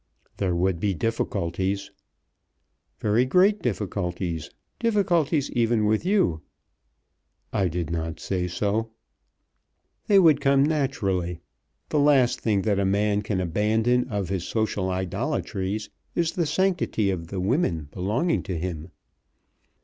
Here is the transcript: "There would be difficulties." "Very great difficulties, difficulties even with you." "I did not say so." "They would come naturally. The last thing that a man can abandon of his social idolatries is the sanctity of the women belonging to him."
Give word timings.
"There 0.37 0.55
would 0.55 0.79
be 0.79 0.95
difficulties." 0.95 1.91
"Very 2.99 3.23
great 3.23 3.61
difficulties, 3.61 4.49
difficulties 4.79 5.51
even 5.51 5.85
with 5.85 6.03
you." 6.03 6.41
"I 7.53 7.67
did 7.67 7.91
not 7.91 8.19
say 8.19 8.47
so." 8.47 8.93
"They 10.07 10.17
would 10.17 10.41
come 10.41 10.63
naturally. 10.63 11.41
The 11.89 11.99
last 11.99 12.39
thing 12.41 12.63
that 12.63 12.79
a 12.79 12.83
man 12.85 13.21
can 13.21 13.39
abandon 13.39 14.09
of 14.09 14.29
his 14.29 14.43
social 14.47 14.89
idolatries 14.89 15.91
is 16.15 16.31
the 16.31 16.47
sanctity 16.47 17.11
of 17.11 17.27
the 17.27 17.39
women 17.39 17.87
belonging 17.91 18.41
to 18.41 18.57
him." 18.57 18.89